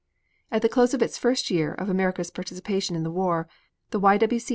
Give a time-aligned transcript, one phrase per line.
[0.51, 3.47] At the close of its first year of America's participation in the war,
[3.91, 4.17] the Y.